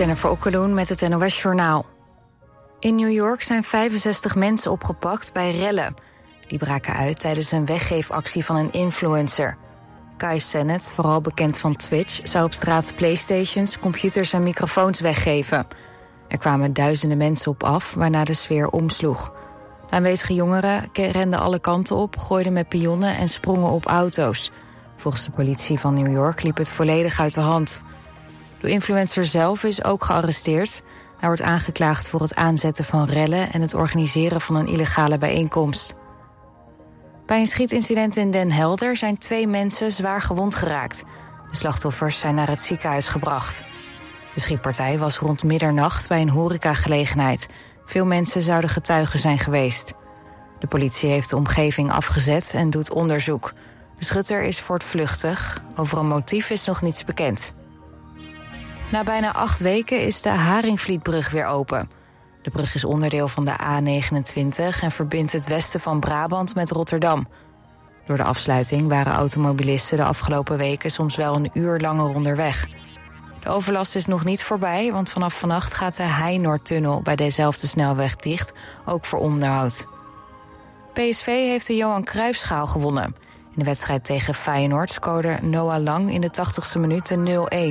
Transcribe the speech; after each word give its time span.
Jennifer 0.00 0.30
Okkeloen 0.30 0.74
met 0.74 0.88
het 0.88 1.08
NOS 1.08 1.42
Journaal. 1.42 1.86
In 2.78 2.94
New 2.94 3.10
York 3.10 3.42
zijn 3.42 3.64
65 3.64 4.34
mensen 4.34 4.70
opgepakt 4.70 5.32
bij 5.32 5.50
rellen. 5.50 5.94
Die 6.46 6.58
braken 6.58 6.94
uit 6.94 7.18
tijdens 7.20 7.52
een 7.52 7.66
weggeefactie 7.66 8.44
van 8.44 8.56
een 8.56 8.72
influencer. 8.72 9.56
Kai 10.16 10.40
Sennett, 10.40 10.90
vooral 10.90 11.20
bekend 11.20 11.58
van 11.58 11.76
Twitch... 11.76 12.20
zou 12.22 12.44
op 12.44 12.52
straat 12.52 12.94
playstations, 12.94 13.78
computers 13.78 14.32
en 14.32 14.42
microfoons 14.42 15.00
weggeven. 15.00 15.66
Er 16.28 16.38
kwamen 16.38 16.72
duizenden 16.72 17.18
mensen 17.18 17.50
op 17.50 17.62
af, 17.62 17.94
waarna 17.94 18.24
de 18.24 18.34
sfeer 18.34 18.68
omsloeg. 18.68 19.32
Aanwezige 19.90 20.34
jongeren 20.34 20.88
renden 20.92 21.40
alle 21.40 21.58
kanten 21.58 21.96
op, 21.96 22.16
gooiden 22.16 22.52
met 22.52 22.68
pionnen... 22.68 23.16
en 23.16 23.28
sprongen 23.28 23.70
op 23.70 23.86
auto's. 23.86 24.50
Volgens 24.96 25.24
de 25.24 25.30
politie 25.30 25.78
van 25.78 25.94
New 25.94 26.12
York 26.12 26.42
liep 26.42 26.56
het 26.56 26.68
volledig 26.68 27.20
uit 27.20 27.34
de 27.34 27.40
hand... 27.40 27.80
De 28.60 28.70
influencer 28.70 29.24
zelf 29.24 29.64
is 29.64 29.84
ook 29.84 30.04
gearresteerd. 30.04 30.82
Hij 31.18 31.28
wordt 31.28 31.42
aangeklaagd 31.42 32.08
voor 32.08 32.20
het 32.20 32.34
aanzetten 32.34 32.84
van 32.84 33.04
rellen 33.04 33.52
en 33.52 33.60
het 33.60 33.74
organiseren 33.74 34.40
van 34.40 34.54
een 34.54 34.66
illegale 34.66 35.18
bijeenkomst. 35.18 35.94
Bij 37.26 37.40
een 37.40 37.46
schietincident 37.46 38.16
in 38.16 38.30
Den 38.30 38.50
Helder 38.50 38.96
zijn 38.96 39.18
twee 39.18 39.46
mensen 39.46 39.92
zwaar 39.92 40.22
gewond 40.22 40.54
geraakt. 40.54 41.04
De 41.50 41.56
slachtoffers 41.56 42.18
zijn 42.18 42.34
naar 42.34 42.48
het 42.48 42.62
ziekenhuis 42.62 43.08
gebracht. 43.08 43.64
De 44.34 44.40
schietpartij 44.40 44.98
was 44.98 45.18
rond 45.18 45.42
middernacht 45.42 46.08
bij 46.08 46.20
een 46.20 46.28
horecagelegenheid. 46.28 47.46
Veel 47.84 48.06
mensen 48.06 48.42
zouden 48.42 48.70
getuigen 48.70 49.18
zijn 49.18 49.38
geweest. 49.38 49.94
De 50.58 50.66
politie 50.66 51.10
heeft 51.10 51.30
de 51.30 51.36
omgeving 51.36 51.92
afgezet 51.92 52.52
en 52.54 52.70
doet 52.70 52.90
onderzoek. 52.90 53.52
De 53.98 54.04
schutter 54.04 54.42
is 54.42 54.60
voortvluchtig. 54.60 55.62
Over 55.76 55.98
een 55.98 56.08
motief 56.08 56.50
is 56.50 56.64
nog 56.64 56.82
niets 56.82 57.04
bekend. 57.04 57.52
Na 58.90 59.02
bijna 59.02 59.32
acht 59.32 59.60
weken 59.60 60.00
is 60.00 60.22
de 60.22 60.28
Haringvlietbrug 60.28 61.30
weer 61.30 61.46
open. 61.46 61.90
De 62.42 62.50
brug 62.50 62.74
is 62.74 62.84
onderdeel 62.84 63.28
van 63.28 63.44
de 63.44 63.52
A29 63.52 64.80
en 64.80 64.90
verbindt 64.90 65.32
het 65.32 65.46
westen 65.46 65.80
van 65.80 66.00
Brabant 66.00 66.54
met 66.54 66.70
Rotterdam. 66.70 67.28
Door 68.06 68.16
de 68.16 68.22
afsluiting 68.22 68.88
waren 68.88 69.12
automobilisten 69.12 69.96
de 69.96 70.04
afgelopen 70.04 70.56
weken 70.56 70.90
soms 70.90 71.16
wel 71.16 71.34
een 71.34 71.50
uur 71.52 71.80
langer 71.80 72.14
onderweg. 72.14 72.68
De 73.42 73.48
overlast 73.48 73.94
is 73.94 74.06
nog 74.06 74.24
niet 74.24 74.42
voorbij, 74.42 74.92
want 74.92 75.10
vanaf 75.10 75.38
vannacht 75.38 75.74
gaat 75.74 75.96
de 75.96 76.02
Heinoordtunnel 76.02 77.00
bij 77.02 77.16
dezelfde 77.16 77.66
snelweg 77.66 78.16
dicht, 78.16 78.52
ook 78.84 79.04
voor 79.04 79.18
onderhoud. 79.18 79.86
PSV 80.92 81.26
heeft 81.26 81.66
de 81.66 81.76
Johan 81.76 82.04
Cruijffschaal 82.04 82.66
gewonnen. 82.66 83.14
In 83.50 83.58
de 83.58 83.64
wedstrijd 83.64 84.04
tegen 84.04 84.34
Feyenoord 84.34 84.90
scoorde 84.90 85.38
Noah 85.42 85.82
Lang 85.82 86.12
in 86.12 86.20
de 86.20 86.30
80ste 86.30 86.80
minuut 86.80 87.16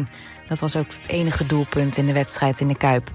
0-1. 0.06 0.09
Dat 0.50 0.59
was 0.59 0.75
ook 0.75 0.86
het 0.86 1.08
enige 1.08 1.45
doelpunt 1.45 1.97
in 1.97 2.05
de 2.05 2.14
wedstrijd 2.14 2.59
in 2.59 2.67
de 2.67 2.78
Kuip. 2.78 3.11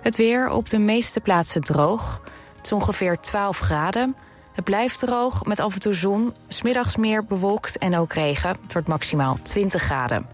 Het 0.00 0.16
weer 0.16 0.50
op 0.50 0.68
de 0.68 0.78
meeste 0.78 1.20
plaatsen 1.20 1.60
droog. 1.60 2.22
Het 2.56 2.66
is 2.66 2.72
ongeveer 2.72 3.20
12 3.20 3.58
graden. 3.58 4.16
Het 4.52 4.64
blijft 4.64 4.98
droog 4.98 5.44
met 5.44 5.60
af 5.60 5.74
en 5.74 5.80
toe 5.80 5.94
zon. 5.94 6.34
Smiddags 6.48 6.96
meer 6.96 7.24
bewolkt 7.24 7.78
en 7.78 7.96
ook 7.96 8.12
regen. 8.12 8.56
Het 8.62 8.72
wordt 8.72 8.88
maximaal 8.88 9.36
20 9.42 9.82
graden. 9.82 10.26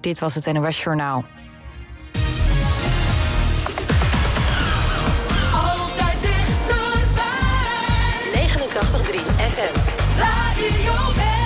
Dit 0.00 0.18
was 0.18 0.34
het 0.34 0.52
NOS 0.52 0.82
Journaal. 0.82 1.24
Altijd 5.52 6.22
dichterbij. 6.22 7.26
89.3 8.32 9.20
FM. 9.36 9.78
Radio 10.18 11.45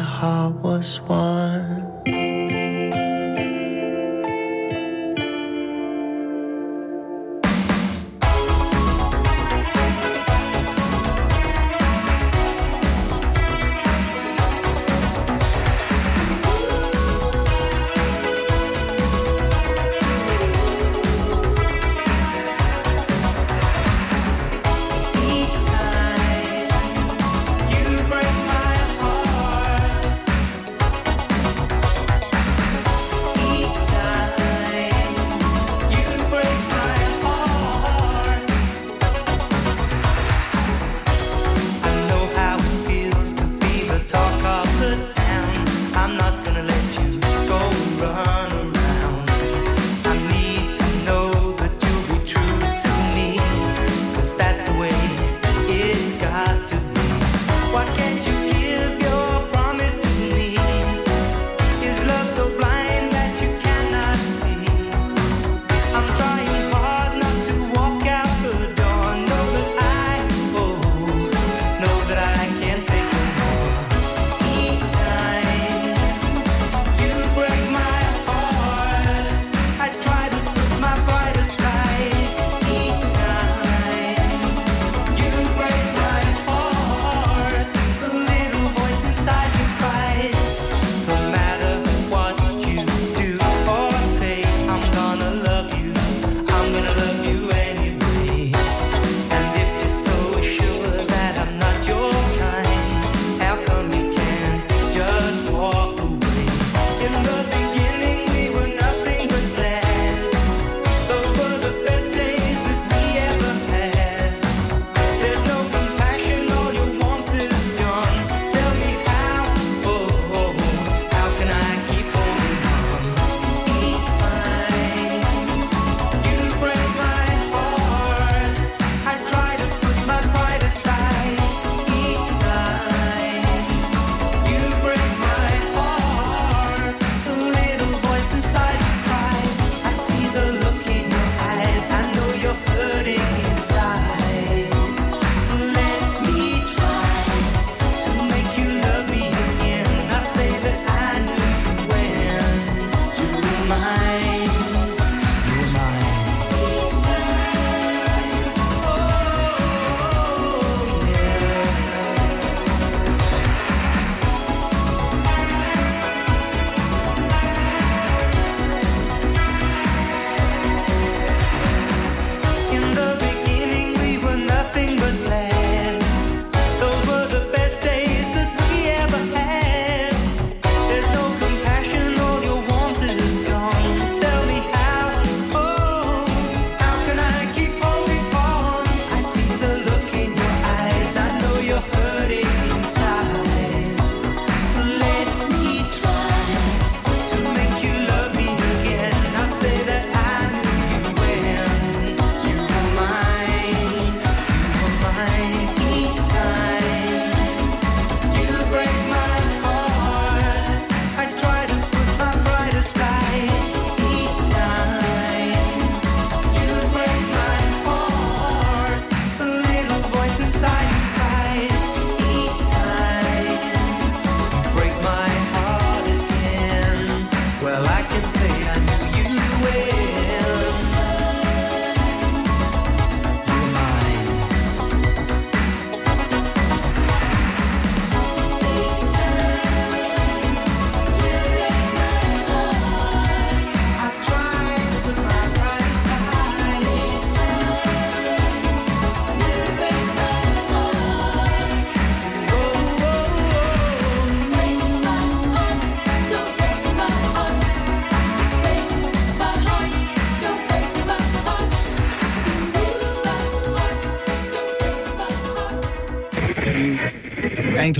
heart 0.00 0.54
was 0.62 1.00
won. 1.02 1.85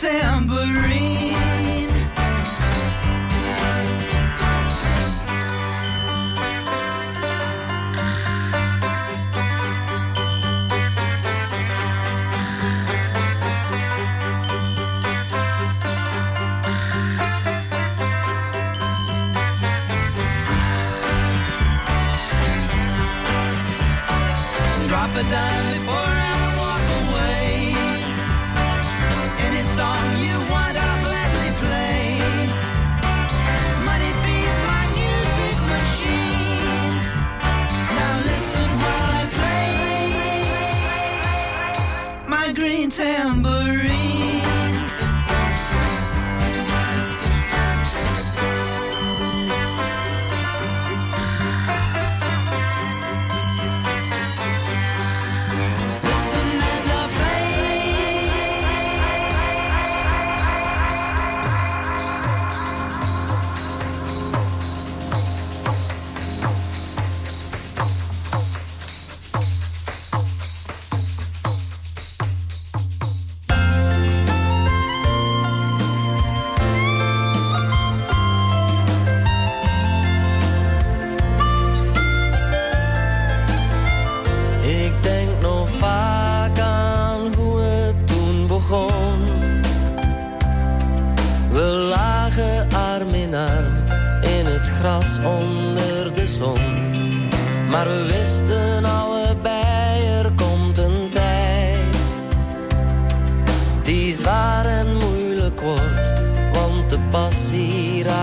Tambourine. 0.00 1.07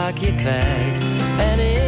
Raak 0.05 0.17
je 0.17 0.35
kwijt. 0.35 1.01
En 1.37 1.59
ik 1.59 1.84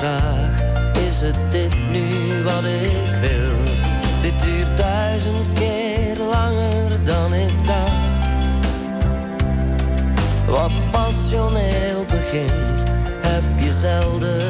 vraag, 0.00 0.62
is 1.08 1.20
het 1.20 1.36
dit 1.50 1.74
nu 1.90 2.08
wat 2.42 2.64
ik 2.64 3.14
wil? 3.20 3.74
Dit 4.22 4.40
duurt 4.40 4.76
duizend 4.76 5.52
keer 5.52 6.16
langer 6.18 7.04
dan 7.04 7.34
ik 7.34 7.66
dacht. 7.66 8.28
Wat 10.46 10.90
passioneel 10.90 12.04
begint, 12.06 12.84
heb 13.20 13.64
je 13.64 13.70
zelden 13.70 14.49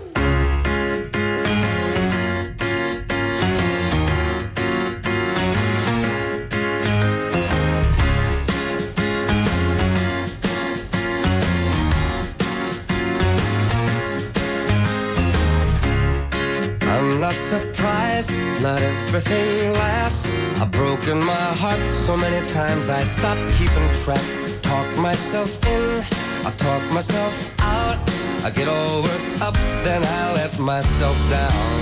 Not 17.31 17.39
surprised, 17.39 18.31
not 18.61 18.81
everything 18.81 19.71
lasts. 19.73 20.27
I've 20.59 20.71
broken 20.71 21.23
my 21.23 21.47
heart 21.61 21.87
so 21.87 22.17
many 22.17 22.45
times 22.47 22.89
I 22.89 23.03
stopped 23.03 23.45
keeping 23.57 23.89
track. 24.03 24.25
Talk 24.61 24.87
myself 24.97 25.49
in, 25.65 26.03
I 26.45 26.51
talk 26.57 26.83
myself 26.91 27.33
out. 27.61 27.97
I 28.43 28.49
get 28.49 28.67
all 28.67 29.03
worked 29.03 29.41
up, 29.41 29.55
then 29.85 30.03
I 30.03 30.33
let 30.33 30.59
myself 30.59 31.17
down. 31.29 31.77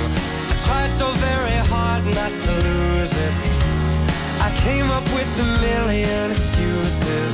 I 0.51 0.55
tried 0.65 0.91
so 0.91 1.07
very 1.27 1.59
hard 1.73 2.03
not 2.19 2.33
to 2.45 2.51
lose 2.67 3.13
it. 3.27 3.33
I 4.47 4.49
came 4.65 4.87
up 4.97 5.05
with 5.17 5.29
a 5.45 5.49
million 5.65 6.31
excuses. 6.31 7.33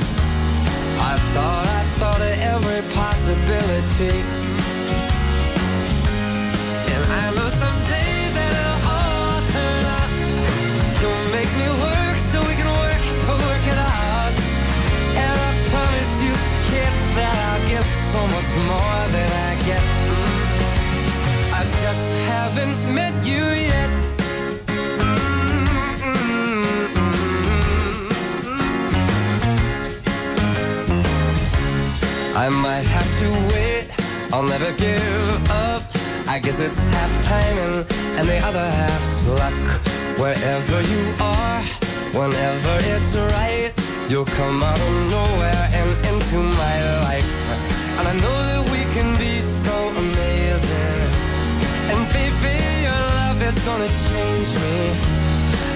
I 1.12 1.14
thought, 1.34 1.66
I 1.66 1.82
thought 1.98 2.22
of 2.22 2.34
every 2.54 2.82
possibility. 2.94 4.16
And 6.92 7.02
I 7.12 7.34
know 7.36 7.45
so 18.12 18.20
much 18.36 18.50
more 18.70 19.00
than 19.14 19.30
I 19.48 19.52
get. 19.68 19.82
I 21.60 21.62
just 21.82 22.08
haven't 22.32 22.78
met 22.94 23.14
you 23.26 23.44
yet. 23.72 23.90
Mm-hmm. 25.96 26.46
I 32.36 32.48
might 32.48 32.86
have 32.96 33.10
to 33.22 33.28
wait, 33.52 33.86
I'll 34.32 34.48
never 34.54 34.72
give 34.84 35.50
up. 35.66 35.82
I 36.28 36.38
guess 36.38 36.58
it's 36.60 36.88
half 36.90 37.12
timing 37.24 37.84
and 38.18 38.28
the 38.28 38.38
other 38.48 38.66
half's 38.80 39.26
luck. 39.40 39.64
Wherever 40.18 40.80
you 40.92 41.04
are, 41.20 41.62
Whenever 42.16 42.78
it's 42.94 43.14
right, 43.14 43.72
you'll 44.08 44.24
come 44.24 44.62
out 44.62 44.80
of 44.80 45.10
nowhere 45.10 45.68
and 45.74 45.90
into 46.06 46.38
my 46.38 46.76
life. 47.02 47.85
And 47.98 48.06
I 48.08 48.14
know 48.24 48.38
that 48.50 48.62
we 48.74 48.82
can 48.94 49.08
be 49.18 49.40
so 49.40 49.76
amazing. 50.04 51.00
And 51.92 52.02
baby, 52.12 52.56
your 52.84 53.02
love 53.20 53.40
is 53.40 53.56
gonna 53.64 53.90
change 54.08 54.50
me. 54.64 54.78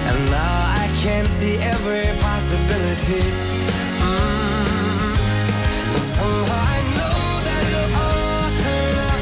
And 0.09 0.19
now 0.29 0.55
I 0.83 0.85
can 1.01 1.25
see 1.25 1.55
every 1.57 2.07
possibility. 2.21 3.25
Mm. 4.05 5.13
And 5.93 6.03
somehow 6.13 6.61
I 6.75 6.79
know 6.97 7.21
that 7.47 7.61
it'll 7.69 7.97
all 8.05 8.49
turn 8.61 8.93
out. 9.09 9.21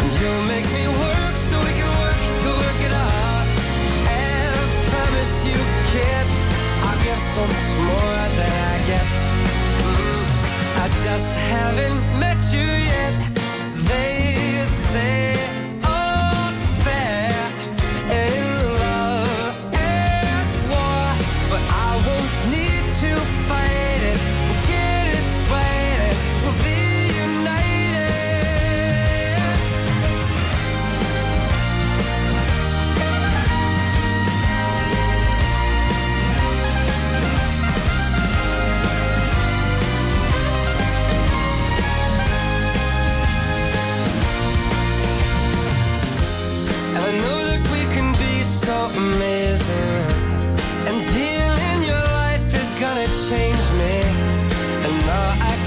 And 0.00 0.10
you'll 0.18 0.46
make 0.54 0.68
me 0.78 0.84
work 1.02 1.34
so 1.48 1.54
we 1.66 1.72
can 1.78 1.90
work 2.04 2.20
to 2.42 2.48
work 2.62 2.80
it 2.88 2.94
out. 2.94 3.46
And 4.22 4.52
I 4.54 4.66
promise 4.90 5.34
you, 5.50 5.58
kid, 5.92 6.26
I'll 6.86 7.00
get 7.02 7.20
so 7.34 7.42
much 7.52 7.70
more 7.90 8.22
than 8.38 8.54
I 8.70 8.78
get. 8.90 9.49
Just 11.04 11.32
haven't 11.32 12.20
met 12.20 12.40
you 12.52 12.68
yet. 12.92 13.14
They 13.88 14.64
say 14.92 15.59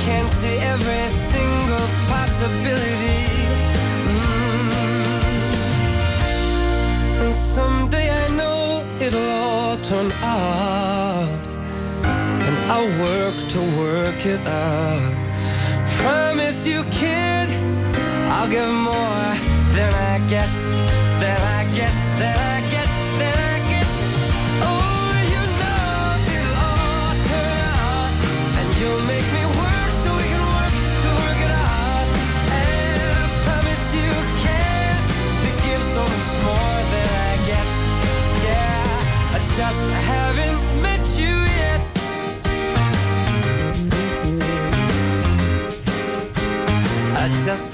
can 0.05 0.27
see 0.27 0.57
every 0.57 1.07
single 1.07 1.87
possibility. 2.11 3.23
Mm. 4.11 4.71
And 7.21 7.33
someday 7.33 8.07
I 8.23 8.25
know 8.39 8.83
it'll 8.99 9.31
all 9.47 9.77
turn 9.77 10.11
out. 10.21 11.43
And 12.45 12.55
I'll 12.73 12.91
work 13.07 13.37
to 13.53 13.59
work 13.83 14.19
it 14.25 14.43
out. 14.45 15.13
Promise 16.01 16.67
you, 16.67 16.83
kid, 16.99 17.47
I'll 18.33 18.49
give 18.49 18.73
more 18.91 19.29
than 19.77 19.91
I 20.11 20.15
get, 20.33 20.49
than 21.21 21.39
I 21.57 21.61
get, 21.79 21.93
than 22.19 22.35
I 22.51 22.52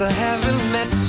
I 0.02 0.10
haven't 0.10 0.72
met 0.72 0.99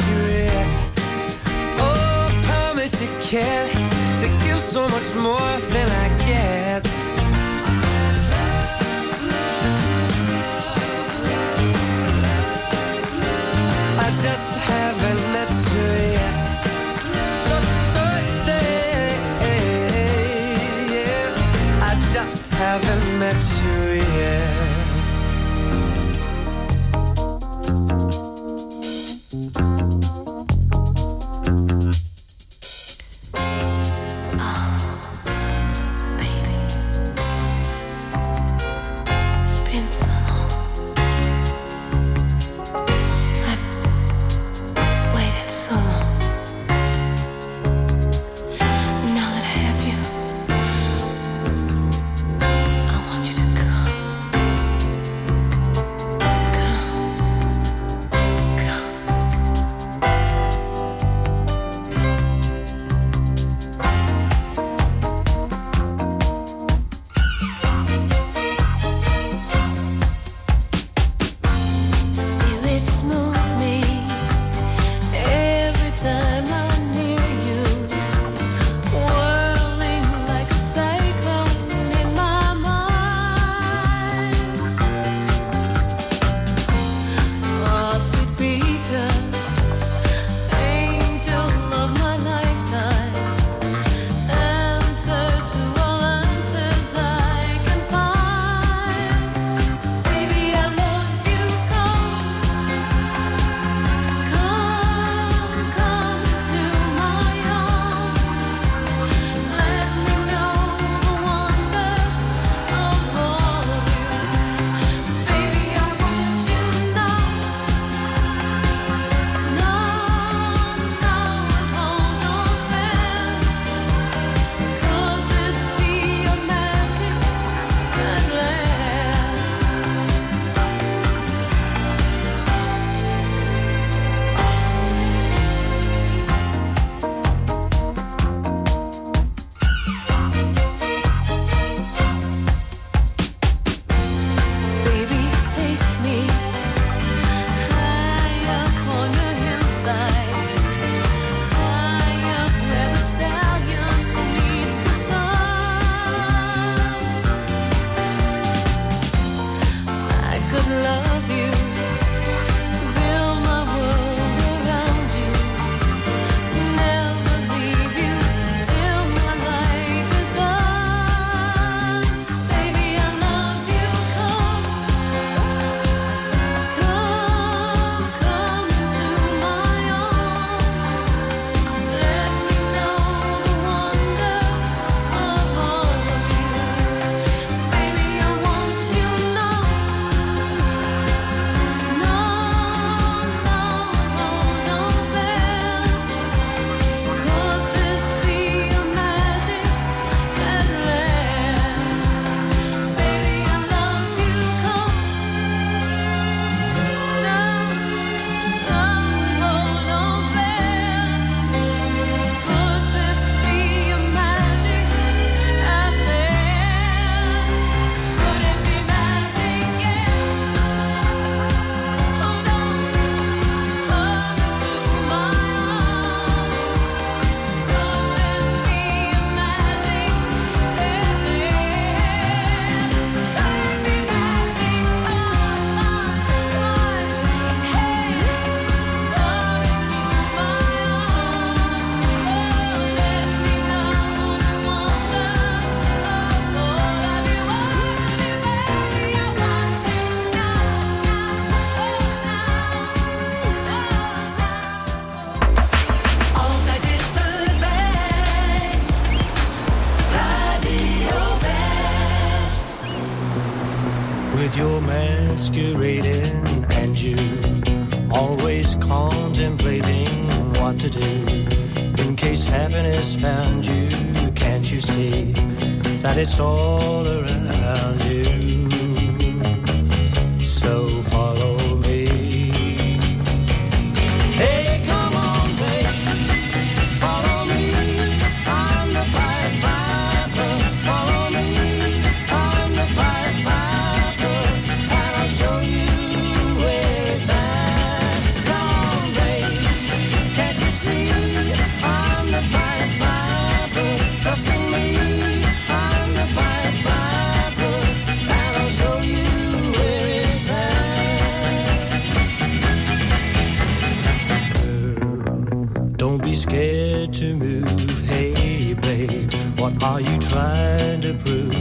scared 316.52 317.14
to 317.14 317.34
move. 317.38 318.10
Hey, 318.10 318.74
babe, 318.74 319.32
what 319.58 319.82
are 319.82 320.02
you 320.02 320.18
trying 320.18 321.00
to 321.00 321.14
prove? 321.24 321.56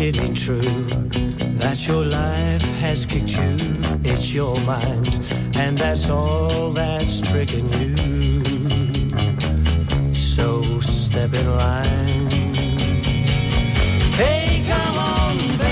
It 0.00 0.18
ain't 0.20 0.36
true 0.36 0.82
that 1.62 1.86
your 1.86 2.04
life 2.04 2.64
has 2.80 3.06
kicked 3.06 3.36
you. 3.36 3.54
It's 4.02 4.34
your 4.34 4.58
mind, 4.66 5.14
and 5.54 5.78
that's 5.78 6.10
all 6.10 6.70
that's 6.72 7.20
tricking 7.20 7.68
you. 7.74 7.94
So 10.12 10.62
step 10.80 11.32
in 11.34 11.46
line. 11.64 12.30
Hey, 14.18 14.64
come 14.66 14.96
on, 14.98 15.58
babe. 15.58 15.71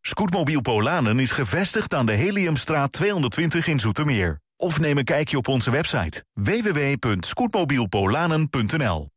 Scootmobiel 0.00 0.60
Polanen 0.60 1.18
is 1.18 1.30
gevestigd 1.30 1.94
aan 1.94 2.06
de 2.06 2.12
Heliumstraat 2.12 2.92
220 2.92 3.66
in 3.66 3.80
Zoetermeer. 3.80 4.40
Of 4.56 4.80
neem 4.80 4.98
een 4.98 5.04
kijkje 5.04 5.36
op 5.36 5.48
onze 5.48 5.70
website 5.70 6.24
www.scootmobielpolanen.nl 6.32 9.10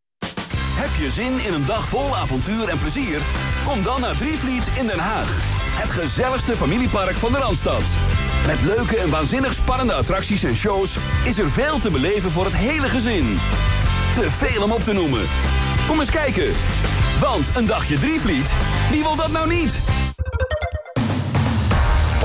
Heb 0.75 0.89
je 0.99 1.09
zin 1.09 1.39
in 1.39 1.53
een 1.53 1.65
dag 1.65 1.87
vol 1.87 2.17
avontuur 2.17 2.67
en 2.67 2.79
plezier? 2.79 3.19
Kom 3.65 3.83
dan 3.83 4.01
naar 4.01 4.17
Drievliet 4.17 4.67
in 4.77 4.87
Den 4.87 4.99
Haag. 4.99 5.59
Het 5.81 5.91
gezelligste 5.91 6.55
familiepark 6.55 7.15
van 7.15 7.31
de 7.31 7.37
Randstad. 7.37 7.83
Met 8.47 8.61
leuke 8.61 8.97
en 8.97 9.09
waanzinnig 9.09 9.53
spannende 9.53 9.93
attracties 9.93 10.43
en 10.43 10.55
shows... 10.55 10.97
is 11.25 11.39
er 11.39 11.51
veel 11.51 11.79
te 11.79 11.89
beleven 11.89 12.31
voor 12.31 12.45
het 12.45 12.55
hele 12.55 12.87
gezin. 12.87 13.37
Te 14.13 14.31
veel 14.31 14.63
om 14.63 14.71
op 14.71 14.81
te 14.81 14.93
noemen. 14.93 15.25
Kom 15.87 15.99
eens 15.99 16.11
kijken. 16.11 16.51
Want 17.19 17.55
een 17.55 17.65
dagje 17.65 17.99
Drievliet, 17.99 18.53
wie 18.91 19.03
wil 19.03 19.15
dat 19.15 19.31
nou 19.31 19.47
niet? 19.47 19.79